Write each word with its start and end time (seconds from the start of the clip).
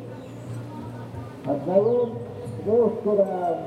Hasnaud, 1.41 2.13
terus 2.63 2.93
kurang. 3.01 3.61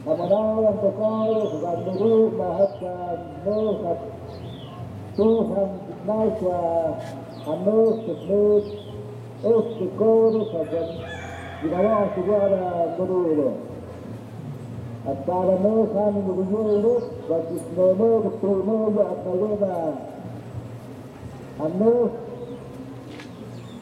Kamadal 0.00 0.48
yang 0.64 0.78
tokol, 0.80 1.32
kurang 1.52 1.80
dulu, 1.92 2.16
bahagian, 2.40 3.18
nuhat, 3.44 4.00
tuhan, 5.12 5.70
naswa, 6.08 6.62
hanus, 7.44 7.96
tuhnut, 8.08 8.64
us, 9.44 9.66
tukur, 9.76 10.32
sajan, 10.56 10.88
dinawa, 11.60 11.98
suara, 12.16 12.70
dulu, 12.96 13.18
dulu. 13.36 13.50
Antara 15.04 15.54
nuhan, 15.60 16.12
dulu, 16.24 16.42
dulu, 16.48 16.94
bagus, 17.28 17.64
nuhu, 17.76 18.08
betul, 18.24 18.56
nuhu, 18.64 19.00
atnaluna, 19.04 19.74
hanus, 21.60 22.12